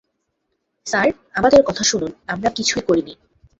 Sir, 0.87 1.07
আমাদের 1.33 1.61
কথা 1.63 1.83
শুনুন, 1.83 2.11
আমরা 2.27 2.49
কিছুই 2.49 2.83
করিনি। 2.87 3.13